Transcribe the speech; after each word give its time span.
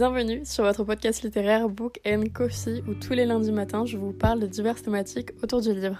Bienvenue 0.00 0.46
sur 0.46 0.64
votre 0.64 0.82
podcast 0.82 1.22
littéraire 1.22 1.68
Book 1.68 2.00
and 2.06 2.24
Coffee 2.32 2.82
où 2.88 2.94
tous 2.94 3.12
les 3.12 3.26
lundis 3.26 3.52
matins 3.52 3.84
je 3.84 3.98
vous 3.98 4.12
parle 4.12 4.40
de 4.40 4.46
diverses 4.46 4.82
thématiques 4.82 5.32
autour 5.42 5.60
du 5.60 5.74
livre. 5.74 5.98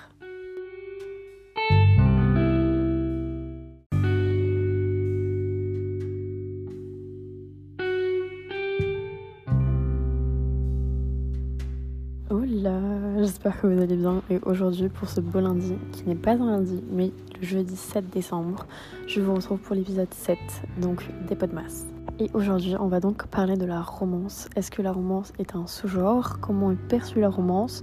Hola, 12.30 12.80
j'espère 13.18 13.60
que 13.60 13.66
vous 13.66 13.82
allez 13.82 13.96
bien 13.96 14.22
et 14.30 14.38
aujourd'hui 14.46 14.88
pour 14.88 15.10
ce 15.10 15.20
beau 15.20 15.40
lundi 15.40 15.74
qui 15.92 16.08
n'est 16.08 16.14
pas 16.14 16.32
un 16.32 16.46
lundi 16.46 16.82
mais 16.90 17.12
le 17.38 17.46
jeudi 17.46 17.76
7 17.76 18.08
décembre, 18.08 18.66
je 19.06 19.20
vous 19.20 19.34
retrouve 19.34 19.58
pour 19.58 19.76
l'épisode 19.76 20.14
7 20.14 20.38
donc 20.78 21.04
des 21.28 21.36
Podmas. 21.36 21.99
Et 22.22 22.28
aujourd'hui, 22.34 22.76
on 22.78 22.88
va 22.88 23.00
donc 23.00 23.26
parler 23.28 23.56
de 23.56 23.64
la 23.64 23.80
romance. 23.80 24.50
Est-ce 24.54 24.70
que 24.70 24.82
la 24.82 24.92
romance 24.92 25.32
est 25.38 25.56
un 25.56 25.66
sous-genre? 25.66 26.38
Comment 26.40 26.70
est 26.70 26.76
perçue 26.76 27.18
la 27.18 27.30
romance? 27.30 27.80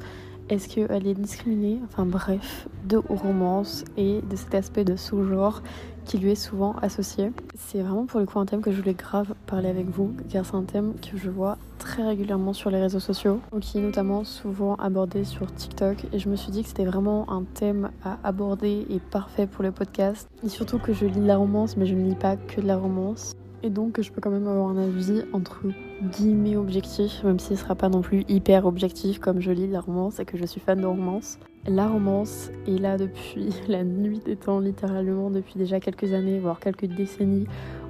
Est-ce 0.49 0.69
qu'elle 0.69 1.07
est 1.07 1.15
discriminée? 1.15 1.79
Enfin 1.85 2.05
bref, 2.05 2.67
de 2.87 2.97
romance 2.97 3.83
et 3.97 4.21
de 4.21 4.35
cet 4.35 4.53
aspect 4.53 4.83
de 4.83 4.95
sous-genre 4.95 5.63
qui 6.05 6.19
lui 6.19 6.33
est 6.33 6.35
souvent 6.35 6.75
associé. 6.83 7.31
C'est 7.55 7.81
vraiment 7.81 8.05
pour 8.05 8.19
le 8.19 8.27
coup 8.27 8.37
un 8.37 8.45
thème 8.45 8.61
que 8.61 8.71
je 8.71 8.77
voulais 8.77 8.93
grave 8.93 9.33
parler 9.47 9.69
avec 9.69 9.89
vous, 9.89 10.13
car 10.29 10.45
c'est 10.45 10.55
un 10.55 10.63
thème 10.63 10.93
que 10.93 11.17
je 11.17 11.31
vois 11.31 11.57
très 11.79 12.03
régulièrement 12.03 12.53
sur 12.53 12.69
les 12.69 12.79
réseaux 12.79 12.99
sociaux, 12.99 13.39
qui 13.59 13.79
est 13.79 13.81
notamment 13.81 14.23
souvent 14.23 14.75
abordé 14.75 15.23
sur 15.23 15.51
TikTok. 15.51 16.05
Et 16.13 16.19
je 16.19 16.29
me 16.29 16.35
suis 16.35 16.51
dit 16.51 16.61
que 16.61 16.69
c'était 16.69 16.85
vraiment 16.85 17.27
un 17.31 17.43
thème 17.43 17.89
à 18.03 18.19
aborder 18.23 18.85
et 18.87 18.99
parfait 18.99 19.47
pour 19.47 19.63
le 19.63 19.71
podcast. 19.71 20.29
Et 20.45 20.49
surtout 20.49 20.77
que 20.77 20.93
je 20.93 21.07
lis 21.07 21.21
de 21.21 21.25
la 21.25 21.37
romance, 21.37 21.75
mais 21.75 21.87
je 21.87 21.95
ne 21.95 22.07
lis 22.07 22.15
pas 22.15 22.35
que 22.35 22.61
de 22.61 22.67
la 22.67 22.77
romance 22.77 23.33
et 23.63 23.69
donc 23.69 23.99
je 24.01 24.11
peux 24.11 24.21
quand 24.21 24.29
même 24.29 24.47
avoir 24.47 24.69
un 24.69 24.77
avis 24.77 25.23
entre 25.33 25.65
guillemets 26.11 26.55
objectif, 26.55 27.23
même 27.23 27.39
s'il 27.39 27.53
ne 27.53 27.59
sera 27.59 27.75
pas 27.75 27.89
non 27.89 28.01
plus 28.01 28.23
hyper 28.27 28.65
objectif 28.65 29.19
comme 29.19 29.39
je 29.39 29.51
lis 29.51 29.67
la 29.67 29.81
romance 29.81 30.19
et 30.19 30.25
que 30.25 30.37
je 30.37 30.45
suis 30.45 30.61
fan 30.61 30.79
de 30.79 30.85
romance. 30.85 31.39
La 31.69 31.87
romance 31.87 32.49
est 32.65 32.77
là 32.77 32.97
depuis 32.97 33.49
la 33.67 33.83
nuit 33.83 34.21
des 34.23 34.37
temps, 34.37 34.59
littéralement 34.59 35.29
depuis 35.29 35.55
déjà 35.57 35.81
quelques 35.81 36.13
années, 36.13 36.39
voire 36.39 36.61
quelques 36.61 36.85
décennies. 36.85 37.45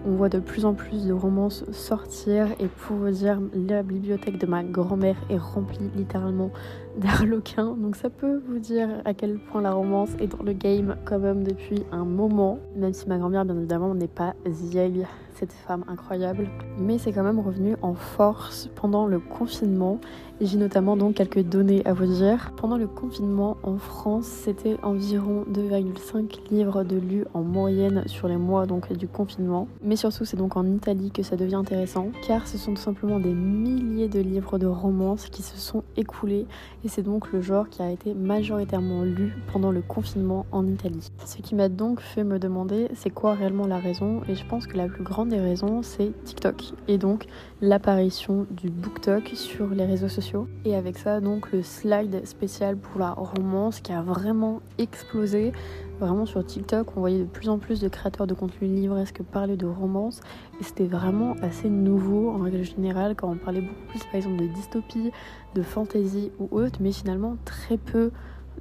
On 0.06 0.16
voit 0.16 0.30
de 0.30 0.40
plus 0.40 0.66
en 0.66 0.74
plus 0.74 1.06
de 1.06 1.14
romances 1.14 1.64
sortir 1.72 2.48
et 2.59 2.68
pour 2.68 2.96
vous 2.96 3.12
dire, 3.12 3.40
la 3.54 3.84
bibliothèque 3.84 4.40
de 4.40 4.48
ma 4.48 4.64
grand-mère 4.64 5.18
est 5.30 5.38
remplie 5.38 5.92
littéralement 5.96 6.50
d'arlequins. 6.98 7.76
Donc 7.76 7.98
ça 7.98 8.09
peut 8.09 8.42
vous 8.48 8.58
dire 8.58 8.90
à 9.06 9.14
quel 9.14 9.38
point 9.38 9.62
la 9.62 9.74
romance 9.74 10.09
est 10.20 10.28
dans 10.28 10.44
le 10.44 10.54
game 10.54 10.96
quand 11.06 11.20
même 11.20 11.44
depuis 11.44 11.84
un 11.92 12.06
moment. 12.06 12.58
Même 12.76 12.94
si 12.94 13.08
ma 13.08 13.20
grand-mère, 13.20 13.46
bien 13.46 13.58
évidemment, 13.58 13.94
n'est 13.94 14.08
pas 14.08 14.34
vieille 14.46 15.06
cette 15.40 15.54
femme 15.54 15.84
incroyable. 15.88 16.48
Mais 16.80 16.98
c'est 16.98 17.12
quand 17.12 17.24
même 17.24 17.40
revenu 17.40 17.76
en 17.82 17.94
force 17.94 18.70
pendant 18.76 19.06
le 19.06 19.20
confinement. 19.20 20.00
J'ai 20.40 20.58
notamment 20.60 20.96
donc 20.98 21.16
quelques 21.16 21.42
données 21.42 21.82
à 21.86 21.94
vous 21.94 22.06
dire. 22.06 22.52
Pendant 22.58 22.78
le 22.78 22.86
confinement 22.86 23.58
en 23.64 23.78
France, 23.78 24.26
c'était 24.26 24.78
environ 24.84 25.46
2,5 25.52 26.52
livres 26.52 26.84
de 26.84 26.98
lus 26.98 27.26
en 27.34 27.42
moyenne 27.42 28.04
sur 28.06 28.28
les 28.28 28.38
mois 28.38 28.68
donc 28.68 28.94
du 28.94 29.08
confinement. 29.08 29.68
Mais 29.82 29.96
surtout, 29.96 30.26
c'est 30.26 30.38
donc 30.38 30.56
en 30.56 30.66
Italie 30.66 31.10
que 31.10 31.24
ça 31.24 31.36
devient 31.36 31.56
intéressant, 31.56 32.10
car 32.28 32.48
ce 32.48 32.60
sont 32.60 32.76
tout 32.76 32.82
simplement 32.82 33.20
des 33.20 33.34
milliers 33.34 34.10
de 34.10 34.20
livres 34.20 34.60
de 34.60 34.68
romance 34.68 35.26
qui 35.28 35.42
se 35.42 35.58
sont 35.58 35.84
écoulés, 35.96 36.46
et 36.86 36.88
c'est 36.88 37.02
donc 37.02 37.32
le 37.32 37.42
genre 37.42 37.68
qui 37.68 37.82
a 37.82 37.92
été 37.92 38.14
majoritairement 38.14 39.04
lu 39.04 39.34
pendant 39.52 39.72
le 39.72 39.82
confinement 39.82 40.46
en 40.52 40.68
Italie. 40.68 41.12
Ce 41.26 41.42
qui 41.42 41.56
m'a 41.56 41.70
donc 41.70 42.00
fait 42.00 42.24
me 42.24 42.38
demander, 42.38 42.90
c'est 42.94 43.10
quoi 43.10 43.34
réellement 43.34 43.66
la 43.66 43.80
raison, 43.80 44.22
et 44.30 44.36
je 44.36 44.46
pense 44.46 44.68
que 44.68 44.78
la 44.78 44.88
plus 44.88 45.04
grande 45.04 45.27
des 45.28 45.39
raisons, 45.39 45.83
c'est 45.83 46.11
TikTok, 46.23 46.73
et 46.88 46.97
donc 46.97 47.28
l'apparition 47.62 48.46
du 48.50 48.69
BookTok 48.69 49.31
sur 49.34 49.68
les 49.69 49.85
réseaux 49.85 50.09
sociaux. 50.09 50.47
Et 50.66 50.75
avec 50.75 50.97
ça, 50.97 51.22
donc 51.22 51.52
le 51.52 51.62
slide 51.63 52.25
spécial 52.25 52.78
pour 52.78 53.00
la 53.00 53.12
romance 53.12 53.79
qui 53.79 53.91
a 53.91 54.02
vraiment 54.02 54.62
explosé. 54.78 55.52
Vraiment 56.00 56.28
sur 56.28 56.46
TikTok, 56.46 56.96
on 56.96 57.00
voyait 57.00 57.19
de 57.19 57.24
plus 57.25 57.50
en 57.50 57.57
plus 57.57 57.79
de 57.79 57.88
créateurs 57.88 58.28
de 58.28 58.35
contenu 58.35 58.68
livresque 58.68 59.24
parler 59.24 59.57
de 59.57 59.66
romance. 59.66 60.22
Et 60.59 60.63
c'était 60.63 60.85
vraiment 60.85 61.35
assez 61.41 61.69
nouveau 61.69 62.29
en 62.29 62.38
règle 62.38 62.63
générale 62.63 63.16
quand 63.16 63.31
on 63.31 63.35
parlait 63.35 63.62
beaucoup 63.62 63.88
plus 63.90 64.03
par 64.03 64.16
exemple 64.16 64.38
de 64.38 64.47
dystopie, 64.47 65.12
de 65.56 65.62
fantasy 65.63 66.31
ou 66.40 66.47
autre, 66.52 66.79
mais 66.81 66.91
finalement 66.91 67.38
très 67.46 67.78
peu 67.78 68.12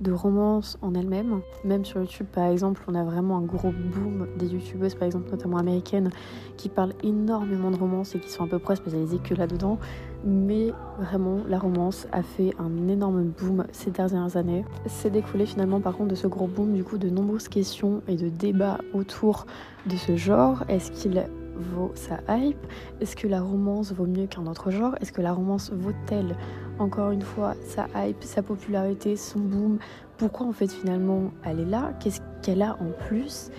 de 0.00 0.12
romance 0.12 0.78
en 0.82 0.94
elle-même. 0.94 1.40
Même 1.64 1.84
sur 1.84 2.00
YouTube, 2.00 2.26
par 2.32 2.46
exemple, 2.46 2.82
on 2.88 2.94
a 2.94 3.04
vraiment 3.04 3.38
un 3.38 3.42
gros 3.42 3.72
boom 3.72 4.26
des 4.38 4.48
youtubeuses, 4.48 4.94
par 4.94 5.06
exemple, 5.06 5.30
notamment 5.30 5.58
américaines, 5.58 6.10
qui 6.56 6.68
parlent 6.68 6.94
énormément 7.02 7.70
de 7.70 7.76
romance 7.76 8.14
et 8.14 8.20
qui 8.20 8.30
sont 8.30 8.44
à 8.44 8.46
peu 8.46 8.58
près 8.58 8.76
spécialisées 8.76 9.18
que 9.18 9.34
là-dedans. 9.34 9.78
Mais 10.24 10.72
vraiment, 10.98 11.38
la 11.48 11.58
romance 11.58 12.06
a 12.12 12.22
fait 12.22 12.52
un 12.58 12.88
énorme 12.88 13.24
boom 13.24 13.64
ces 13.72 13.90
dernières 13.90 14.36
années. 14.36 14.64
C'est 14.86 15.10
découlé 15.10 15.46
finalement, 15.46 15.80
par 15.80 15.96
contre, 15.96 16.10
de 16.10 16.14
ce 16.14 16.26
gros 16.26 16.46
boom, 16.46 16.72
du 16.72 16.84
coup, 16.84 16.98
de 16.98 17.08
nombreuses 17.08 17.48
questions 17.48 18.02
et 18.08 18.16
de 18.16 18.28
débats 18.28 18.78
autour 18.92 19.46
de 19.86 19.96
ce 19.96 20.16
genre. 20.16 20.64
Est-ce 20.68 20.90
qu'il 20.90 21.26
vaut 21.58 21.92
sa 21.94 22.18
hype? 22.28 22.58
Est-ce 23.00 23.16
que 23.16 23.26
la 23.26 23.40
romance 23.40 23.92
vaut 23.92 24.06
mieux 24.06 24.26
qu'un 24.26 24.46
autre 24.46 24.70
genre? 24.70 24.94
Est-ce 25.00 25.12
que 25.12 25.22
la 25.22 25.32
romance 25.32 25.70
vaut-elle 25.72 26.36
encore 26.78 27.10
une 27.10 27.22
fois 27.22 27.54
sa 27.66 27.86
hype, 27.96 28.22
sa 28.22 28.42
popularité, 28.42 29.16
son 29.16 29.40
boom? 29.40 29.78
Pourquoi 30.18 30.46
en 30.46 30.52
fait 30.52 30.70
finalement 30.70 31.30
elle 31.44 31.60
est 31.60 31.66
là? 31.66 31.92
Qu'est-ce 32.00 32.20
qu'elle 32.42 32.62
a 32.62 32.76
en 32.80 32.90
plus? 33.06 33.50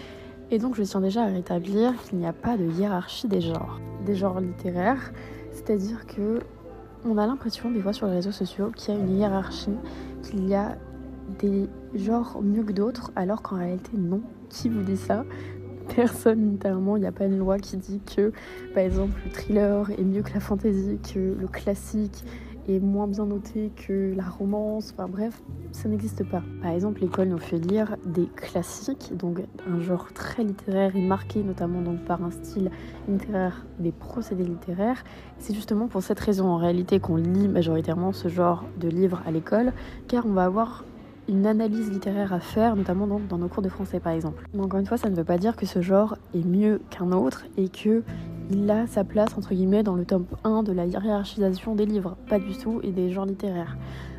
Et 0.49 0.59
donc 0.59 0.75
je 0.75 0.83
tiens 0.83 1.01
déjà 1.01 1.23
à 1.23 1.27
rétablir 1.27 1.93
qu'il 2.03 2.19
n'y 2.19 2.27
a 2.27 2.33
pas 2.33 2.57
de 2.57 2.65
hiérarchie 2.65 3.27
des 3.27 3.41
genres, 3.41 3.79
des 4.05 4.15
genres 4.15 4.39
littéraires, 4.39 5.11
c'est-à-dire 5.51 6.05
que 6.07 6.39
on 7.05 7.17
a 7.17 7.27
l'impression 7.27 7.69
des 7.69 7.81
fois 7.81 7.93
sur 7.93 8.07
les 8.07 8.13
réseaux 8.13 8.31
sociaux 8.31 8.71
qu'il 8.75 8.93
y 8.93 8.97
a 8.97 8.99
une 8.99 9.17
hiérarchie, 9.17 9.77
qu'il 10.23 10.47
y 10.47 10.55
a 10.55 10.77
des 11.39 11.67
genres 11.93 12.39
mieux 12.41 12.63
que 12.63 12.71
d'autres, 12.71 13.11
alors 13.15 13.41
qu'en 13.41 13.57
réalité 13.57 13.91
non. 13.97 14.21
Qui 14.49 14.69
vous 14.69 14.81
dit 14.81 14.95
ça? 14.95 15.25
personne 15.95 16.51
littéralement. 16.51 16.97
Il 16.97 17.01
n'y 17.01 17.07
a 17.07 17.11
pas 17.11 17.25
une 17.25 17.37
loi 17.37 17.57
qui 17.59 17.77
dit 17.77 18.01
que, 18.15 18.31
par 18.73 18.83
exemple, 18.83 19.19
le 19.25 19.31
thriller 19.31 19.91
est 19.91 20.03
mieux 20.03 20.21
que 20.21 20.33
la 20.33 20.39
fantasy, 20.39 20.99
que 21.13 21.35
le 21.39 21.47
classique 21.47 22.23
est 22.67 22.79
moins 22.79 23.07
bien 23.07 23.25
noté 23.25 23.71
que 23.75 24.13
la 24.15 24.27
romance. 24.27 24.93
Enfin 24.93 25.07
bref, 25.07 25.41
ça 25.71 25.87
n'existe 25.87 26.23
pas. 26.23 26.43
Par 26.61 26.71
exemple, 26.71 27.01
l'école 27.01 27.29
nous 27.29 27.37
fait 27.37 27.57
lire 27.57 27.95
des 28.05 28.27
classiques, 28.35 29.15
donc 29.15 29.41
un 29.67 29.79
genre 29.79 30.11
très 30.13 30.43
littéraire 30.43 30.95
et 30.95 31.01
marqué 31.01 31.43
notamment 31.43 31.81
donc 31.81 32.03
par 32.03 32.23
un 32.23 32.31
style 32.31 32.69
littéraire, 33.07 33.65
des 33.79 33.91
procédés 33.91 34.43
littéraires. 34.43 35.03
C'est 35.39 35.53
justement 35.53 35.87
pour 35.87 36.03
cette 36.03 36.19
raison 36.19 36.47
en 36.47 36.57
réalité 36.57 36.99
qu'on 36.99 37.15
lit 37.15 37.47
majoritairement 37.47 38.11
ce 38.11 38.27
genre 38.27 38.65
de 38.79 38.89
livres 38.89 39.21
à 39.25 39.31
l'école, 39.31 39.71
car 40.07 40.25
on 40.25 40.33
va 40.33 40.43
avoir 40.43 40.83
une 41.27 41.45
analyse 41.45 41.91
littéraire 41.91 42.33
à 42.33 42.39
faire, 42.39 42.75
notamment 42.75 43.07
dans, 43.07 43.37
nos 43.37 43.47
cours 43.47 43.63
de 43.63 43.69
français 43.69 43.99
par 43.99 44.13
exemple. 44.13 44.43
Mais 44.53 44.61
encore 44.61 44.79
une 44.79 44.85
fois, 44.85 44.97
ça 44.97 45.09
ne 45.09 45.15
veut 45.15 45.23
pas 45.23 45.37
dire 45.37 45.55
que 45.55 45.65
ce 45.65 45.81
genre 45.81 46.17
est 46.33 46.45
mieux 46.45 46.81
qu'un 46.89 47.11
autre 47.11 47.45
et 47.57 47.69
que 47.69 48.03
il 48.49 48.69
a 48.71 48.87
sa 48.87 49.03
place 49.03 49.37
entre 49.37 49.53
guillemets 49.53 49.83
dans 49.83 49.95
le 49.95 50.05
top 50.05 50.23
1 50.45 50.63
de 50.63 50.71
la 50.71 50.85
hiérarchisation 50.85 51.75
des 51.75 51.85
livres, 51.85 52.15
pas 52.29 52.39
du 52.39 52.57
tout, 52.57 52.79
et 52.81 52.91
des 52.91 53.09
genres 53.09 53.25
littéraires. 53.25 53.77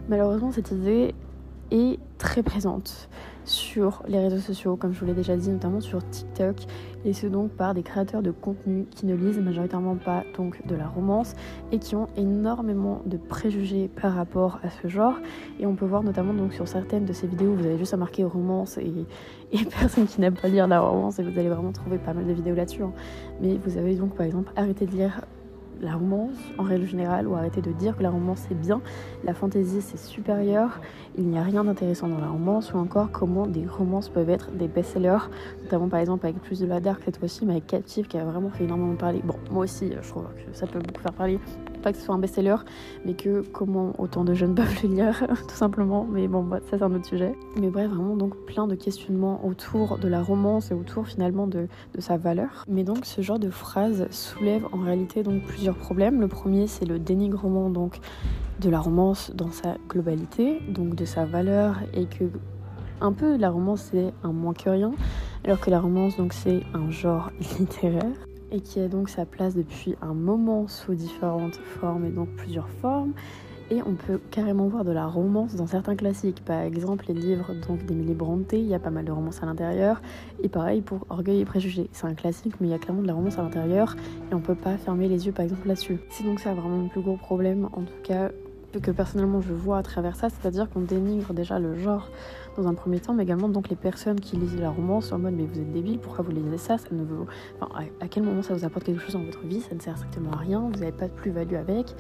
Malheureusement, 0.09 0.53
cette 0.53 0.71
idée 0.71 1.15
est 1.71 1.99
très 2.19 2.43
présente 2.43 3.09
sur 3.49 4.03
les 4.07 4.19
réseaux 4.19 4.39
sociaux, 4.39 4.77
comme 4.77 4.93
je 4.93 5.01
vous 5.01 5.07
l'ai 5.07 5.15
déjà 5.15 5.37
dit, 5.37 5.49
notamment 5.49 5.81
sur 5.81 6.07
TikTok, 6.09 6.57
et 7.05 7.13
ce 7.13 7.27
donc 7.27 7.51
par 7.53 7.75
des 7.75 7.83
créateurs 7.83 8.23
de 8.23 8.31
contenu 8.31 8.85
qui 8.91 9.07
ne 9.07 9.15
lisent 9.15 9.39
majoritairement 9.39 9.97
pas 9.97 10.25
donc 10.37 10.65
de 10.67 10.75
la 10.75 10.87
romance 10.87 11.35
et 11.73 11.79
qui 11.79 11.97
ont 11.97 12.09
énormément 12.17 13.01
de 13.07 13.17
préjugés 13.17 13.89
par 14.01 14.15
rapport 14.15 14.61
à 14.63 14.71
ce 14.71 14.89
genre. 14.89 15.15
Et 15.59 15.67
on 15.67 15.75
peut 15.75 15.87
voir 15.87 16.03
notamment 16.03 16.35
donc 16.35 16.53
sur 16.53 16.69
certaines 16.69 17.07
de 17.07 17.13
ces 17.13 17.27
vidéos, 17.27 17.55
vous 17.55 17.65
avez 17.65 17.79
juste 17.79 17.95
à 17.95 17.97
marquer 17.97 18.25
romance 18.25 18.79
et, 18.79 18.93
personne 19.81 20.07
qui 20.07 20.21
n'aime 20.21 20.35
pas 20.35 20.49
lire 20.49 20.67
la 20.67 20.81
romance, 20.81 21.19
et 21.19 21.23
vous 21.23 21.39
allez 21.39 21.49
vraiment 21.49 21.73
trouver 21.73 21.99
pas 21.99 22.13
mal 22.13 22.27
de 22.27 22.33
vidéos 22.33 22.55
là-dessus. 22.55 22.83
Hein. 22.83 22.93
Mais 23.41 23.57
vous 23.57 23.79
avez 23.79 23.95
donc 23.95 24.15
par 24.15 24.27
exemple 24.27 24.53
arrêté 24.57 24.85
de 24.85 24.93
lire 24.93 25.23
la 25.81 25.95
romance 25.95 26.37
en 26.59 26.63
règle 26.63 26.87
générale 26.87 27.27
ou 27.27 27.35
arrêter 27.35 27.61
de 27.61 27.73
dire 27.73 27.97
que 27.97 28.03
la 28.03 28.11
romance 28.11 28.45
c'est 28.49 28.59
bien, 28.59 28.81
la 29.25 29.35
fantaisie 29.35 29.81
c'est 29.81 29.99
supérieur, 29.99 30.81
il 31.17 31.27
n'y 31.29 31.39
a 31.39 31.43
rien 31.43 31.65
d'intéressant 31.65 32.09
dans 32.09 32.19
la 32.19 32.29
romance 32.29 32.73
ou 32.73 32.79
encore 32.79 33.11
comment 33.11 33.47
des 33.47 33.67
romances 33.67 34.09
peuvent 34.09 34.31
être 34.31 34.51
des 34.53 34.69
best-sellers, 34.69 35.29
notamment 35.63 35.89
par 35.89 36.01
exemple 36.01 36.27
avec 36.27 36.41
plus 36.41 36.61
de 36.61 36.67
la 36.67 36.81
dark 36.81 37.03
cette 37.05 37.19
fois-ci 37.19 37.45
mais 37.45 37.53
avec 37.53 37.67
Captive 37.67 38.07
qui 38.07 38.19
a 38.19 38.25
vraiment 38.25 38.51
fait 38.51 38.65
énormément 38.65 38.97
parler. 38.97 39.21
Bon, 39.25 39.37
moi 39.51 39.65
aussi 39.65 39.93
je 40.01 40.09
trouve 40.09 40.25
que 40.25 40.57
ça 40.57 40.67
peut 40.67 40.81
beaucoup 40.81 41.01
faire 41.01 41.13
parler, 41.13 41.39
que 41.93 41.99
ce 41.99 42.05
soit 42.05 42.15
un 42.15 42.19
best-seller 42.19 42.57
mais 43.05 43.15
que 43.15 43.43
comment 43.53 43.93
autant 43.99 44.25
de 44.25 44.35
jeunes 44.35 44.55
peuvent 44.57 44.83
le 44.83 44.89
lire 44.89 45.27
tout 45.49 45.55
simplement, 45.55 46.07
mais 46.11 46.29
bon 46.29 46.49
ça 46.51 46.79
c'est 46.79 46.83
un 46.83 46.93
autre 46.95 47.07
sujet. 47.07 47.35
Mais 47.61 47.71
bref, 47.71 47.91
vraiment 47.91 48.17
donc 48.17 48.37
plein 48.47 48.67
de 48.67 48.75
questionnements 48.75 49.45
autour 49.45 49.99
de 49.99 50.09
la 50.09 50.23
romance 50.23 50.71
et 50.71 50.75
autour 50.75 51.07
finalement 51.07 51.47
de, 51.47 51.69
de 51.95 52.01
sa 52.01 52.17
valeur. 52.17 52.65
Mais 52.69 52.85
donc 52.85 53.05
ce 53.05 53.21
genre 53.21 53.39
de 53.39 53.51
phrase 53.51 54.07
soulève 54.11 54.67
en 54.73 54.79
réalité 54.79 55.23
donc 55.23 55.43
plusieurs 55.45 55.77
problèmes. 55.77 56.21
Le 56.21 56.29
premier, 56.29 56.67
c'est 56.67 56.85
le 56.85 56.99
dénigrement 56.99 57.71
donc 57.71 57.99
de 58.61 58.71
la 58.71 58.81
romance 58.81 59.31
dans 59.35 59.51
sa 59.51 59.77
globalité, 59.89 60.61
donc 60.69 60.95
de 60.95 61.05
sa 61.05 61.25
valeur, 61.25 61.77
et 61.95 62.07
que 62.07 62.25
un 63.01 63.13
peu 63.13 63.37
la 63.37 63.51
romance 63.51 63.91
c'est 63.93 64.13
un 64.25 64.33
moins 64.33 64.55
que 64.55 64.69
rien, 64.69 64.93
alors 65.45 65.61
que 65.61 65.71
la 65.71 65.81
romance 65.81 66.17
donc 66.17 66.33
c'est 66.33 66.63
un 66.75 66.91
genre 66.91 67.31
littéraire. 67.59 68.28
Et 68.51 68.61
qui 68.61 68.81
a 68.81 68.89
donc 68.89 69.09
sa 69.09 69.27
place 69.27 69.55
depuis 69.55 69.97
un 70.03 70.15
moment 70.15 70.69
sous 70.69 70.95
différentes 70.95 71.57
formes 71.57 72.05
et 72.05 72.11
donc 72.11 72.29
plusieurs 72.31 72.69
formes. 72.69 73.13
Et 73.71 73.83
on 73.85 73.95
peut 73.95 74.19
carrément 74.31 74.67
voir 74.67 74.83
de 74.83 74.93
la 74.93 75.07
romance 75.07 75.55
dans 75.55 75.67
certains 75.67 75.95
classiques. 75.95 76.43
Par 76.43 76.63
exemple, 76.63 77.05
les 77.09 77.15
livres 77.15 77.53
d'Emily 77.87 78.15
Brontë, 78.15 78.59
il 78.59 78.67
y 78.67 78.75
a 78.75 78.79
pas 78.79 78.89
mal 78.89 79.05
de 79.05 79.13
romance 79.13 79.43
à 79.43 79.47
l'intérieur. 79.47 80.01
Et 80.43 80.49
pareil 80.49 80.81
pour 80.81 81.05
Orgueil 81.11 81.41
et 81.41 81.45
Préjugés. 81.45 81.91
C'est 81.93 82.07
un 82.07 82.15
classique, 82.15 82.55
mais 82.61 82.69
il 82.69 82.71
y 82.71 82.75
a 82.75 82.79
clairement 82.79 83.03
de 83.03 83.07
la 83.07 83.13
romance 83.13 83.39
à 83.39 83.43
l'intérieur. 83.43 83.95
Et 84.31 84.35
on 84.35 84.41
peut 84.41 84.55
pas 84.55 84.79
fermer 84.79 85.07
les 85.07 85.27
yeux, 85.27 85.33
par 85.33 85.45
exemple, 85.45 85.69
là-dessus. 85.69 85.99
C'est 86.09 86.25
donc 86.25 86.41
ça 86.41 86.55
vraiment 86.55 86.83
le 86.83 86.89
plus 86.89 87.03
gros 87.03 87.17
problème, 87.17 87.69
en 87.75 87.83
tout 87.83 88.03
cas, 88.03 88.31
que 88.73 88.91
personnellement 88.91 89.41
je 89.41 89.53
vois 89.53 89.79
à 89.79 89.83
travers 89.83 90.17
ça. 90.17 90.29
C'est-à-dire 90.29 90.69
qu'on 90.69 90.81
dénigre 90.81 91.33
déjà 91.33 91.59
le 91.59 91.75
genre 91.75 92.11
dans 92.57 92.67
un 92.67 92.75
premier 92.75 93.01
temps, 93.01 93.15
mais 93.15 93.23
également 93.23 93.49
donc 93.49 93.69
les 93.69 93.77
personnes 93.77 94.21
qui 94.21 94.37
lisent 94.37 94.61
la 94.61 94.71
romance 94.71 95.13
en 95.13 95.19
mode 95.19 95.35
mais 95.35 95.45
vous 95.45 95.59
êtes 95.59 95.73
débile, 95.73 95.99
pourquoi 95.99 96.25
vous 96.25 96.33
lisez 96.33 96.59
ça, 96.59 96.79
ça 96.79 96.89
ne 96.93 97.05
vous... 97.05 97.27
Enfin, 97.61 97.87
à 98.01 98.09
quel 98.09 98.25
moment 98.25 98.43
ça 98.43 98.55
vous 98.55 98.65
apporte 98.65 98.85
quelque 98.85 99.01
chose 99.01 99.15
dans 99.15 99.25
votre 99.25 99.45
vie, 99.47 99.61
ça 99.61 99.75
ne 99.75 99.81
sert 99.81 99.97
strictement 99.97 100.33
à 100.33 100.37
rien, 100.37 100.61
vous 100.61 100.81
n'avez 100.81 100.93
pas 100.93 101.07
de 101.07 101.13
plus-value 101.13 101.55
avec. 101.55 101.95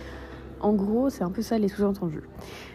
En 0.61 0.73
gros, 0.73 1.09
c'est 1.09 1.23
un 1.23 1.31
peu 1.31 1.43
ça 1.43 1.57
les 1.57 1.69
sous-entendus. 1.69 2.25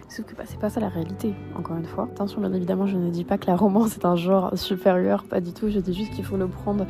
Sauf 0.08 0.26
que 0.26 0.36
bah, 0.36 0.44
c'est 0.46 0.60
pas 0.60 0.70
ça 0.70 0.80
la 0.80 0.88
réalité, 0.88 1.34
encore 1.58 1.76
une 1.76 1.86
fois. 1.86 2.06
Attention, 2.06 2.40
bien 2.40 2.54
évidemment, 2.54 2.88
je 2.88 2.98
ne 2.98 3.10
dis 3.10 3.26
pas 3.26 3.38
que 3.38 3.48
la 3.48 3.58
romance 3.58 3.98
est 3.98 4.06
un 4.06 4.16
genre 4.16 4.58
supérieur, 4.58 5.26
pas 5.26 5.42
du 5.42 5.52
tout. 5.52 5.70
Je 5.70 5.80
dis 5.80 5.94
juste 5.94 6.14
qu'il 6.14 6.24
faut 6.24 6.38
le 6.38 6.48
prendre 6.48 6.86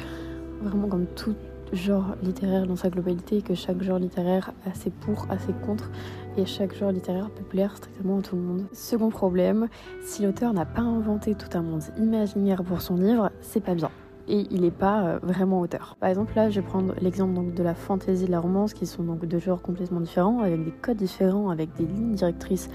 vraiment 0.62 0.88
comme 0.88 1.08
tout 1.08 1.34
genre 1.74 2.16
littéraire 2.22 2.68
dans 2.68 2.76
sa 2.76 2.90
globalité, 2.90 3.42
que 3.42 3.56
chaque 3.56 3.82
genre 3.82 3.98
littéraire 3.98 4.52
a 4.66 4.74
ses 4.76 4.92
pour, 4.92 5.26
a 5.30 5.40
ses 5.40 5.54
contre, 5.66 5.90
et 6.38 6.46
chaque 6.46 6.76
genre 6.76 6.92
littéraire 6.92 7.30
peut 7.30 7.44
plaire 7.44 7.78
strictement 7.78 8.20
à 8.20 8.22
tout 8.22 8.36
le 8.36 8.42
monde. 8.42 8.66
Second 8.74 9.10
problème, 9.10 9.68
si 10.04 10.24
l'auteur 10.24 10.54
n'a 10.54 10.66
pas 10.66 10.82
inventé 10.82 11.36
tout 11.36 11.58
un 11.58 11.62
monde 11.62 11.84
imaginaire 11.98 12.64
pour 12.64 12.82
son 12.82 12.96
livre, 12.96 13.32
c'est 13.42 13.64
pas 13.64 13.76
bien 13.76 13.92
et 14.28 14.48
il 14.52 14.62
n'est 14.62 14.72
pas 14.72 15.04
euh, 15.04 15.20
vraiment 15.22 15.60
auteur. 15.60 15.98
Par 16.00 16.10
exemple, 16.10 16.34
là, 16.36 16.50
je 16.50 16.62
vais 16.62 16.66
prendre 16.66 16.94
l'exemple 17.02 17.34
donc 17.34 17.54
de 17.54 17.64
la 17.64 17.76
fantaisie 17.76 18.24
et 18.24 18.28
de 18.28 18.32
la 18.32 18.40
romance, 18.40 18.74
qui 18.74 18.86
sont 18.86 19.04
donc 19.04 19.26
deux 19.26 19.40
genres 19.40 19.62
complètement 19.62 20.00
différents, 20.00 20.40
avec 20.40 20.64
des 20.64 20.72
codes 20.72 20.98
différents, 20.98 21.50
avec 21.50 21.74
des 21.76 21.86
lignes 21.86 22.14
directrices 22.14 22.70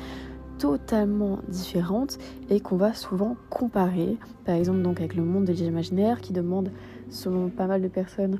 totalement 0.59 1.39
différentes 1.49 2.19
et 2.51 2.61
qu'on 2.61 2.77
va 2.77 2.93
souvent 2.93 3.37
comparer. 3.49 4.17
Par 4.45 4.57
exemple, 4.57 4.83
donc 4.83 4.99
avec 4.99 5.15
le 5.15 5.23
monde 5.23 5.45
de 5.45 5.53
l'imaginaire, 5.53 6.21
qui 6.21 6.33
demande, 6.33 6.71
selon 7.11 7.49
pas 7.49 7.67
mal 7.67 7.81
de 7.81 7.89
personnes, 7.89 8.39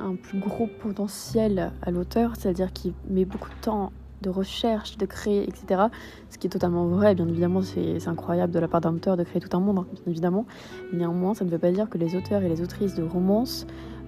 un 0.00 0.14
plus 0.14 0.38
gros 0.38 0.68
potentiel 0.80 1.72
à 1.82 1.90
l'auteur, 1.90 2.34
c'est-à-dire 2.36 2.72
qu'il 2.72 2.92
met 3.08 3.24
beaucoup 3.24 3.50
de 3.50 3.60
temps 3.60 3.92
de 4.22 4.30
recherche, 4.30 4.98
de 4.98 5.06
créer, 5.06 5.48
etc. 5.48 5.84
Ce 6.30 6.38
qui 6.38 6.46
est 6.46 6.50
totalement 6.50 6.86
vrai, 6.86 7.14
bien 7.14 7.28
évidemment, 7.28 7.62
c'est 7.62 8.08
incroyable 8.08 8.52
de 8.52 8.58
la 8.58 8.68
part 8.68 8.80
d'un 8.80 8.94
auteur 8.94 9.16
de 9.16 9.24
créer 9.24 9.40
tout 9.40 9.56
un 9.56 9.60
monde, 9.60 9.86
bien 9.92 10.02
évidemment. 10.06 10.46
Néanmoins, 10.92 11.34
ça 11.34 11.44
ne 11.44 11.50
veut 11.50 11.58
pas 11.58 11.70
dire 11.70 11.88
que 11.88 11.98
les 11.98 12.16
auteurs 12.16 12.42
et 12.42 12.48
les 12.48 12.62
autrices 12.62 12.94
de 12.94 13.02
romance 13.02 13.66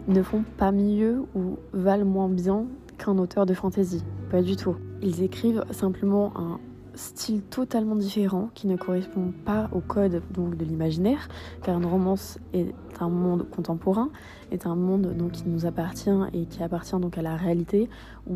ne 0.08 0.22
font 0.22 0.44
pas 0.56 0.72
mieux 0.72 1.24
ou 1.34 1.58
valent 1.72 2.06
moins 2.06 2.28
bien 2.28 2.66
qu'un 2.98 3.18
auteur 3.18 3.46
de 3.46 3.54
fantasy. 3.54 4.02
Pas 4.30 4.42
du 4.42 4.56
tout. 4.56 4.76
Ils 5.02 5.22
écrivent 5.22 5.64
simplement 5.70 6.32
un 6.36 6.58
style 6.94 7.42
totalement 7.42 7.96
différent 7.96 8.50
qui 8.54 8.66
ne 8.66 8.76
correspond 8.76 9.32
pas 9.44 9.68
au 9.72 9.80
code 9.80 10.22
donc 10.32 10.56
de 10.56 10.64
l'imaginaire 10.64 11.28
car 11.62 11.78
une 11.78 11.86
romance 11.86 12.38
est 12.52 12.74
un 13.00 13.08
monde 13.08 13.48
contemporain 13.48 14.10
est 14.50 14.66
un 14.66 14.74
monde 14.74 15.14
donc 15.16 15.32
qui 15.32 15.48
nous 15.48 15.66
appartient 15.66 16.10
et 16.34 16.46
qui 16.46 16.62
appartient 16.62 16.98
donc 16.98 17.16
à 17.16 17.22
la 17.22 17.36
réalité 17.36 17.88
où 18.28 18.34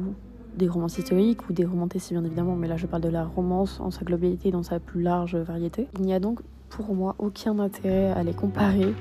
des 0.57 0.69
romans 0.69 0.87
historiques 0.87 1.49
ou 1.49 1.53
des 1.53 1.65
romans 1.65 1.87
bien 1.87 2.25
évidemment, 2.25 2.57
mais 2.57 2.69
là 2.69 2.77
je 2.77 2.87
parle 2.87 3.03
de 3.03 3.09
la 3.09 3.25
romance 3.25 3.81
en 3.81 3.91
sa 3.91 4.05
globalité, 4.05 4.51
dans 4.51 4.63
sa 4.63 4.81
plus 4.81 5.03
large 5.03 5.37
variété. 5.37 5.89
Il 5.99 6.03
n'y 6.03 6.15
a 6.15 6.21
donc 6.21 6.41
pour 6.69 6.95
moi 6.95 7.15
aucun 7.19 7.59
intérêt 7.59 8.11
à 8.13 8.23
les 8.23 8.35
comparer. 8.35 8.95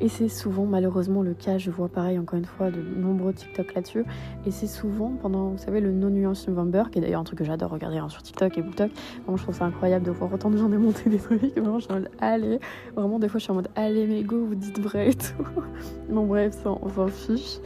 Et 0.00 0.08
c'est 0.08 0.28
souvent 0.28 0.64
malheureusement 0.64 1.22
le 1.22 1.34
cas, 1.34 1.58
je 1.58 1.70
vois 1.70 1.88
pareil 1.88 2.18
encore 2.18 2.38
une 2.38 2.44
fois 2.44 2.70
de 2.70 2.80
nombreux 2.80 3.32
TikTok 3.32 3.74
là-dessus. 3.74 4.04
Et 4.46 4.52
c'est 4.52 4.68
souvent 4.68 5.12
pendant, 5.20 5.48
vous 5.48 5.58
savez, 5.58 5.80
le 5.80 5.90
non-nuance 5.90 6.46
November, 6.46 6.84
qui 6.92 6.98
est 6.98 7.02
d'ailleurs 7.02 7.20
un 7.20 7.24
truc 7.24 7.40
que 7.40 7.44
j'adore 7.44 7.70
regarder 7.70 7.98
hein, 7.98 8.08
sur 8.08 8.22
TikTok 8.22 8.56
et 8.58 8.62
BookTok. 8.62 8.92
Vraiment, 9.22 9.36
je 9.36 9.42
trouve 9.42 9.56
ça 9.56 9.64
incroyable 9.64 10.06
de 10.06 10.12
voir 10.12 10.32
autant 10.32 10.50
de 10.50 10.56
gens 10.56 10.68
démonter 10.68 11.10
des 11.10 11.18
trucs. 11.18 11.40
Vraiment, 11.56 11.80
je 11.80 11.84
suis 11.86 11.92
en 11.92 11.96
mode 11.96 12.10
allez. 12.20 12.60
Vraiment, 12.94 13.18
des 13.18 13.28
fois, 13.28 13.38
je 13.38 13.44
suis 13.44 13.50
en 13.50 13.56
mode 13.56 13.70
allez, 13.74 14.06
mais 14.06 14.22
go, 14.22 14.44
vous 14.46 14.54
dites 14.54 14.78
vrai 14.78 15.10
et 15.10 15.14
tout. 15.14 15.44
bon, 16.08 16.26
bref, 16.26 16.56
ça, 16.62 16.70
on 16.80 16.88
s'en 16.88 17.08
fiche. 17.08 17.58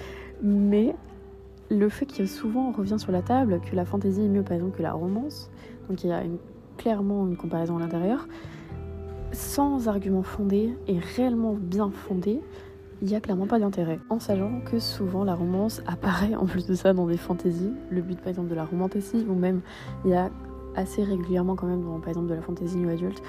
Mais 0.42 0.94
le 1.72 1.88
fait 1.88 2.06
qu'il 2.06 2.28
souvent 2.28 2.70
revient 2.70 2.98
sur 2.98 3.12
la 3.12 3.22
table 3.22 3.60
que 3.60 3.74
la 3.74 3.84
fantaisie 3.84 4.22
est 4.22 4.28
mieux 4.28 4.42
par 4.42 4.54
exemple 4.54 4.76
que 4.76 4.82
la 4.82 4.92
romance, 4.92 5.50
donc 5.88 6.04
il 6.04 6.10
y 6.10 6.12
a 6.12 6.22
clairement 6.76 7.26
une 7.26 7.36
comparaison 7.36 7.78
à 7.78 7.80
l'intérieur, 7.80 8.28
sans 9.32 9.88
argument 9.88 10.22
fondé 10.22 10.76
et 10.86 10.98
réellement 10.98 11.54
bien 11.54 11.90
fondé, 11.90 12.40
il 13.00 13.08
n'y 13.08 13.16
a 13.16 13.20
clairement 13.20 13.46
pas 13.46 13.58
d'intérêt. 13.58 13.98
En 14.10 14.20
sachant 14.20 14.60
que 14.60 14.78
souvent 14.78 15.24
la 15.24 15.34
romance 15.34 15.82
apparaît 15.86 16.34
en 16.34 16.44
plus 16.44 16.66
de 16.66 16.74
ça 16.74 16.92
dans 16.92 17.06
des 17.06 17.16
fantaisies, 17.16 17.72
le 17.90 18.02
but 18.02 18.18
par 18.18 18.28
exemple 18.28 18.48
de 18.48 18.54
la 18.54 18.64
romantasy, 18.64 19.24
ou 19.28 19.34
même 19.34 19.60
il 20.04 20.10
y 20.10 20.14
a 20.14 20.30
assez 20.76 21.02
régulièrement 21.02 21.56
quand 21.56 21.66
même 21.66 21.82
dans 21.82 21.98
par 22.00 22.10
exemple 22.10 22.28
de 22.28 22.34
la 22.34 22.42
fantaisie 22.42 22.76
new 22.76 22.88
adulte, 22.88 23.22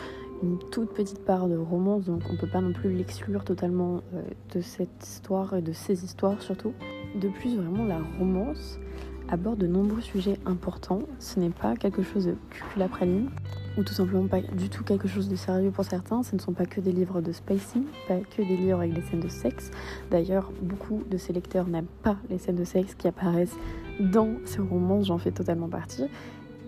une 0.43 0.59
toute 0.71 0.93
petite 0.93 1.23
part 1.23 1.47
de 1.47 1.55
romance, 1.55 2.03
donc 2.03 2.21
on 2.29 2.35
peut 2.35 2.49
pas 2.51 2.59
non 2.59 2.73
plus 2.73 2.91
l'exclure 2.91 3.45
totalement 3.45 4.01
euh, 4.13 4.21
de 4.53 4.59
cette 4.59 5.01
histoire 5.01 5.55
et 5.55 5.61
de 5.61 5.71
ces 5.71 6.03
histoires 6.03 6.41
surtout. 6.41 6.73
De 7.15 7.29
plus, 7.29 7.57
vraiment, 7.57 7.85
la 7.85 7.99
romance 8.19 8.79
aborde 9.29 9.59
de 9.59 9.67
nombreux 9.67 10.01
sujets 10.01 10.37
importants. 10.45 11.03
Ce 11.19 11.39
n'est 11.39 11.49
pas 11.49 11.75
quelque 11.75 12.03
chose 12.03 12.25
de 12.25 12.35
cul-la-praline, 12.49 13.29
ou 13.77 13.83
tout 13.83 13.93
simplement 13.93 14.27
pas 14.27 14.41
du 14.41 14.69
tout 14.69 14.83
quelque 14.83 15.07
chose 15.07 15.29
de 15.29 15.35
sérieux 15.35 15.71
pour 15.71 15.85
certains. 15.85 16.23
Ce 16.23 16.35
ne 16.35 16.41
sont 16.41 16.53
pas 16.53 16.65
que 16.65 16.81
des 16.81 16.91
livres 16.91 17.21
de 17.21 17.31
spacing, 17.31 17.83
pas 18.07 18.19
que 18.19 18.41
des 18.41 18.57
livres 18.57 18.79
avec 18.79 18.93
des 18.93 19.01
scènes 19.01 19.21
de 19.21 19.29
sexe. 19.29 19.71
D'ailleurs, 20.11 20.51
beaucoup 20.61 21.03
de 21.09 21.17
ces 21.17 21.33
lecteurs 21.33 21.67
n'aiment 21.67 21.85
pas 22.03 22.17
les 22.29 22.37
scènes 22.37 22.55
de 22.55 22.63
sexe 22.63 22.95
qui 22.95 23.07
apparaissent 23.07 23.57
dans 23.99 24.29
ces 24.45 24.61
romans, 24.61 25.03
j'en 25.03 25.17
fais 25.17 25.31
totalement 25.31 25.69
partie. 25.69 26.05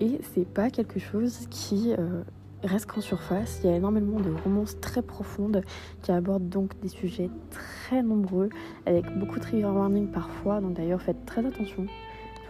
Et 0.02 0.20
c'est 0.34 0.48
pas 0.48 0.70
quelque 0.70 1.00
chose 1.00 1.48
qui 1.50 1.94
euh, 1.98 2.24
reste 2.66 2.86
qu'en 2.88 3.02
surface. 3.02 3.62
Il 3.64 3.70
y 3.70 3.74
a 3.74 3.76
énormément 3.76 4.20
de 4.20 4.32
romances 4.44 4.80
très 4.80 5.02
profondes 5.02 5.62
qui 6.02 6.12
abordent 6.12 6.50
donc 6.50 6.80
des 6.82 6.88
sujets 6.88 7.30
très 7.50 8.02
nombreux, 8.04 8.50
avec 8.86 9.06
beaucoup 9.18 9.36
de 9.36 9.42
trigger 9.42 9.66
warning 9.66 10.08
parfois. 10.08 10.62
Donc 10.62 10.74
d'ailleurs, 10.74 11.02
faites 11.02 11.26
très 11.26 11.46
attention. 11.46 11.86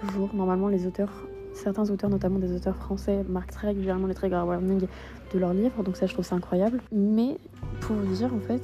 Toujours, 0.01 0.33
normalement, 0.33 0.67
les 0.67 0.87
auteurs, 0.87 1.11
certains 1.53 1.89
auteurs, 1.89 2.09
notamment 2.09 2.39
des 2.39 2.53
auteurs 2.53 2.75
français, 2.75 3.23
marquent 3.27 3.51
très 3.51 3.67
régulièrement 3.67 4.07
les 4.07 4.13
trigger 4.13 4.43
warnings 4.45 4.87
de 5.33 5.39
leurs 5.39 5.53
livres. 5.53 5.83
Donc 5.83 5.95
ça, 5.97 6.05
je 6.05 6.13
trouve 6.13 6.25
ça 6.25 6.35
incroyable. 6.35 6.81
Mais 6.91 7.37
pour 7.81 7.95
vous 7.95 8.13
dire, 8.13 8.33
en 8.33 8.39
fait, 8.39 8.61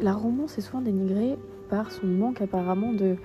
la 0.00 0.12
romance 0.12 0.58
est 0.58 0.60
souvent 0.60 0.82
dénigrée 0.82 1.38
par 1.68 1.90
son 1.90 2.06
manque 2.06 2.40
apparemment 2.40 2.92
de, 2.92 3.16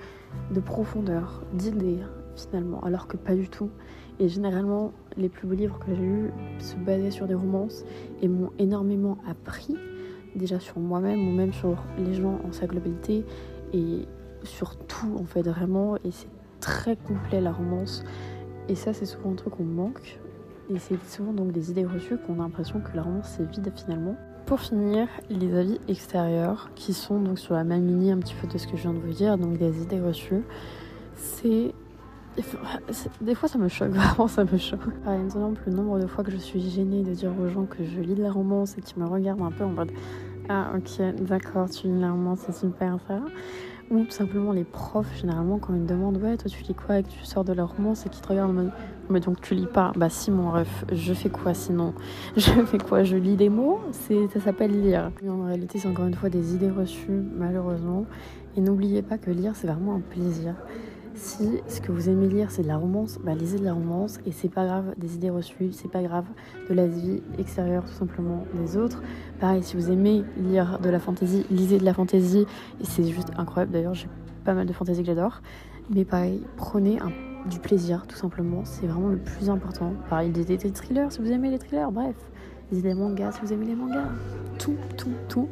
de 0.52 0.60
profondeur, 0.60 1.42
d'idées 1.52 1.98
finalement, 2.36 2.80
alors 2.84 3.06
que 3.08 3.16
pas 3.16 3.34
du 3.34 3.48
tout. 3.48 3.70
Et 4.18 4.28
généralement, 4.28 4.92
les 5.16 5.28
plus 5.28 5.46
beaux 5.46 5.54
livres 5.54 5.78
que 5.78 5.94
j'ai 5.94 6.00
lus 6.00 6.30
se 6.58 6.76
basaient 6.76 7.10
sur 7.10 7.26
des 7.26 7.34
romances 7.34 7.84
et 8.22 8.28
m'ont 8.28 8.50
énormément 8.58 9.18
appris, 9.28 9.76
déjà 10.34 10.58
sur 10.58 10.78
moi-même 10.78 11.28
ou 11.28 11.32
même 11.32 11.52
sur 11.52 11.76
les 11.98 12.14
gens 12.14 12.40
en 12.46 12.52
sa 12.52 12.66
globalité 12.66 13.24
et 13.72 14.06
sur 14.42 14.76
tout 14.76 15.16
en 15.18 15.24
fait 15.24 15.42
vraiment. 15.42 15.96
Et 15.96 16.10
c'est 16.10 16.28
très 16.60 16.96
complet 16.96 17.40
la 17.40 17.52
romance. 17.52 18.04
Et 18.68 18.74
ça, 18.74 18.92
c'est 18.92 19.06
souvent 19.06 19.32
un 19.32 19.34
truc 19.34 19.56
qu'on 19.56 19.64
manque. 19.64 20.18
Et 20.70 20.78
c'est 20.78 21.00
souvent 21.08 21.32
donc 21.32 21.52
des 21.52 21.70
idées 21.70 21.84
reçues 21.84 22.16
qu'on 22.16 22.34
a 22.34 22.38
l'impression 22.38 22.80
que 22.80 22.96
la 22.96 23.02
romance 23.02 23.34
c'est 23.36 23.48
vide 23.48 23.70
finalement. 23.76 24.16
Pour 24.46 24.60
finir, 24.60 25.08
les 25.28 25.54
avis 25.54 25.78
extérieurs 25.88 26.70
qui 26.74 26.92
sont 26.92 27.20
donc 27.20 27.38
sur 27.38 27.54
la 27.54 27.64
même 27.64 27.86
ligne 27.86 28.12
un 28.12 28.18
petit 28.18 28.34
peu 28.34 28.46
de 28.46 28.58
ce 28.58 28.66
que 28.66 28.76
je 28.76 28.82
viens 28.82 28.94
de 28.94 28.98
vous 28.98 29.12
dire, 29.12 29.38
donc 29.38 29.58
des 29.58 29.82
idées 29.82 30.00
reçues. 30.00 30.42
C'est 31.14 31.72
des 33.20 33.34
fois, 33.34 33.48
ça 33.48 33.58
me 33.58 33.68
choque, 33.68 33.90
vraiment, 33.92 34.28
ça 34.28 34.44
me 34.44 34.56
choque. 34.58 34.90
Par 35.04 35.14
exemple, 35.14 35.60
le 35.66 35.72
nombre 35.72 35.98
de 35.98 36.06
fois 36.06 36.24
que 36.24 36.30
je 36.30 36.36
suis 36.36 36.60
gênée 36.60 37.02
de 37.02 37.12
dire 37.12 37.32
aux 37.40 37.48
gens 37.48 37.64
que 37.64 37.84
je 37.84 38.00
lis 38.00 38.14
de 38.14 38.22
la 38.22 38.30
romance 38.32 38.76
et 38.78 38.80
qu'ils 38.82 39.02
me 39.02 39.08
regardent 39.08 39.42
un 39.42 39.50
peu 39.50 39.64
en 39.64 39.70
mode 39.70 39.90
Ah, 40.48 40.72
ok, 40.76 41.24
d'accord, 41.26 41.70
tu 41.70 41.86
lis 41.88 42.00
la 42.00 42.10
romance, 42.10 42.40
c'est 42.46 42.54
super 42.54 42.98
ça. 43.08 43.20
Ou 43.88 44.00
tout 44.00 44.10
simplement 44.10 44.52
les 44.52 44.64
profs, 44.64 45.16
généralement, 45.20 45.58
quand 45.58 45.72
ils 45.72 45.80
me 45.82 45.86
demandent 45.86 46.16
Ouais, 46.20 46.36
toi, 46.36 46.50
tu 46.50 46.62
lis 46.64 46.74
quoi 46.74 46.98
et 46.98 47.02
que 47.04 47.08
tu 47.08 47.24
sors 47.24 47.44
de 47.44 47.52
la 47.52 47.64
romance? 47.64 48.04
et 48.04 48.08
qu'ils 48.08 48.20
te 48.22 48.28
regardent 48.28 48.50
en 48.50 48.54
mode 48.54 48.72
Mais 49.10 49.20
donc, 49.20 49.40
tu 49.40 49.54
lis 49.54 49.68
pas 49.72 49.92
Bah, 49.96 50.08
si, 50.08 50.32
mon 50.32 50.50
ref, 50.50 50.84
je 50.92 51.14
fais 51.14 51.28
quoi 51.30 51.54
sinon? 51.54 51.94
Je 52.36 52.50
fais 52.50 52.78
quoi? 52.78 53.04
Je 53.04 53.16
lis 53.16 53.36
des 53.36 53.48
mots? 53.48 53.78
Ça 53.92 54.40
s'appelle 54.40 54.82
lire. 54.82 55.12
en 55.28 55.44
réalité, 55.44 55.78
c'est 55.78 55.88
encore 55.88 56.06
une 56.06 56.14
fois 56.14 56.30
des 56.30 56.54
idées 56.54 56.70
reçues, 56.70 57.22
malheureusement. 57.36 58.06
Et 58.56 58.60
n'oubliez 58.60 59.02
pas 59.02 59.18
que 59.18 59.30
lire, 59.30 59.52
c'est 59.54 59.68
vraiment 59.68 59.94
un 59.94 60.00
plaisir. 60.00 60.54
Si 61.16 61.62
ce 61.66 61.80
que 61.80 61.92
vous 61.92 62.10
aimez 62.10 62.28
lire 62.28 62.50
c'est 62.50 62.62
de 62.62 62.68
la 62.68 62.76
romance, 62.76 63.18
bah 63.24 63.34
lisez 63.34 63.58
de 63.58 63.64
la 63.64 63.72
romance 63.72 64.18
et 64.26 64.32
c'est 64.32 64.50
pas 64.50 64.66
grave 64.66 64.94
des 64.98 65.14
idées 65.14 65.30
reçues, 65.30 65.72
c'est 65.72 65.90
pas 65.90 66.02
grave 66.02 66.26
de 66.68 66.74
la 66.74 66.86
vie 66.86 67.22
extérieure 67.38 67.84
tout 67.84 67.94
simplement 67.94 68.44
des 68.54 68.76
autres. 68.76 69.02
Pareil, 69.40 69.62
si 69.62 69.76
vous 69.76 69.90
aimez 69.90 70.24
lire 70.36 70.78
de 70.78 70.90
la 70.90 71.00
fantaisie, 71.00 71.46
lisez 71.50 71.78
de 71.78 71.84
la 71.84 71.94
fantaisie 71.94 72.46
et 72.80 72.84
c'est 72.84 73.04
juste 73.04 73.30
incroyable. 73.38 73.72
D'ailleurs, 73.72 73.94
j'ai 73.94 74.08
pas 74.44 74.52
mal 74.52 74.66
de 74.66 74.72
fantaisie 74.74 75.00
que 75.00 75.06
j'adore. 75.06 75.40
Mais 75.88 76.04
pareil, 76.04 76.42
prenez 76.56 76.98
du 77.48 77.60
plaisir 77.60 78.06
tout 78.06 78.16
simplement, 78.16 78.64
c'est 78.64 78.86
vraiment 78.86 79.08
le 79.08 79.18
plus 79.18 79.48
important. 79.48 79.94
Pareil, 80.10 80.30
des, 80.30 80.44
des, 80.44 80.58
thrillers 80.58 81.10
si 81.10 81.20
vous 81.20 81.30
aimez 81.32 81.50
les 81.50 81.58
thrillers, 81.58 81.90
bref, 81.92 82.16
lisez 82.70 82.82
des 82.82 82.94
mangas 82.94 83.32
si 83.32 83.40
vous 83.40 83.52
aimez 83.54 83.66
les 83.66 83.74
mangas, 83.74 84.10
tout, 84.58 84.76
tout, 84.98 85.12
tout. 85.28 85.48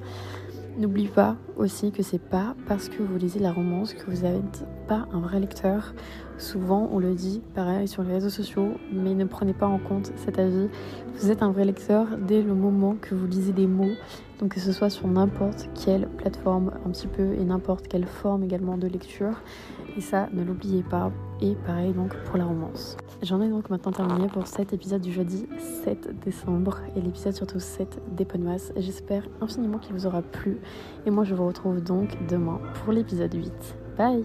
N'oublie 0.76 1.07
pas 1.07 1.37
aussi 1.57 1.93
que 1.93 2.02
c'est 2.02 2.19
pas 2.19 2.57
parce 2.66 2.88
que 2.88 3.00
vous 3.00 3.16
lisez 3.16 3.38
la 3.38 3.52
romance 3.52 3.95
que 3.95 4.11
vous 4.11 4.23
n'êtes 4.23 4.64
pas 4.88 5.07
un 5.12 5.21
vrai 5.21 5.38
lecteur. 5.38 5.95
Souvent, 6.38 6.88
on 6.93 6.99
le 6.99 7.14
dit, 7.14 7.43
pareil, 7.55 7.87
sur 7.87 8.03
les 8.03 8.12
réseaux 8.12 8.31
sociaux, 8.31 8.73
mais 8.93 9.14
ne 9.14 9.25
prenez 9.25 9.53
pas 9.53 9.67
en 9.67 9.79
compte 9.79 10.12
cet 10.17 10.38
avis. 10.38 10.69
Vous 11.17 11.31
êtes 11.31 11.43
un 11.43 11.53
vrai 11.53 11.64
lecteur 11.64 12.07
dès 12.19 12.43
le 12.43 12.55
moment 12.55 12.97
que 13.00 13.14
vous 13.14 13.26
lisez 13.26 13.53
des 13.53 13.69
mots, 13.69 13.95
donc 14.41 14.55
que 14.55 14.61
ce 14.61 14.73
soit 14.73 14.91
sur 14.91 15.07
n'importe 15.07 15.69
quelle 15.75 16.09
plateforme 16.09 16.73
un 16.85 16.91
petit 16.91 17.07
peu 17.07 17.35
et 17.35 17.45
n'importe 17.45 17.87
quelle 17.87 18.07
forme 18.07 18.43
également 18.43 18.76
de 18.76 18.88
lecture. 18.88 19.41
Et 19.97 20.00
ça, 20.00 20.29
ne 20.33 20.43
l'oubliez 20.43 20.83
pas. 20.83 21.12
Et 21.41 21.55
pareil 21.67 21.93
donc 21.93 22.17
pour 22.25 22.37
la 22.37 22.45
romance. 22.45 22.97
J'en 23.23 23.41
ai 23.41 23.49
donc 23.49 23.71
maintenant 23.71 23.93
terminé 23.93 24.29
pour 24.29 24.47
cet 24.47 24.73
épisode 24.73 25.03
du 25.03 25.12
jeudi 25.12 25.47
7 25.85 26.21
décembre 26.25 26.79
et 26.97 27.00
l'épisode 27.00 27.33
surtout 27.33 27.61
7 27.61 28.00
des 28.17 28.25
Podmas. 28.25 28.73
J'espère 28.76 29.25
infiniment 29.41 29.79
qu'il 29.79 29.95
vous 29.95 30.07
aura 30.07 30.23
plu. 30.23 30.59
Et 31.07 31.11
moi 31.11 31.25
je 31.25 31.35
vous 31.35 31.47
retrouve 31.47 31.83
donc 31.83 32.17
demain 32.29 32.61
pour 32.75 32.93
l'épisode 32.93 33.35
8. 33.35 33.53
Bye 33.97 34.25